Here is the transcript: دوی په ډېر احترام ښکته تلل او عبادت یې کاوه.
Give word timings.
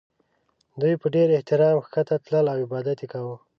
دوی 0.81 0.93
په 1.01 1.07
ډېر 1.15 1.27
احترام 1.37 1.75
ښکته 1.85 2.15
تلل 2.25 2.45
او 2.53 2.57
عبادت 2.65 2.97
یې 3.03 3.07
کاوه. 3.13 3.35